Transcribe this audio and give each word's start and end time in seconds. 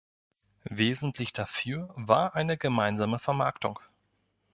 Wesentlich 0.71 1.31
dafür 1.31 1.93
war 1.95 2.33
eine 2.33 2.57
gemeinsame 2.57 3.19
Vermarktung. 3.19 3.77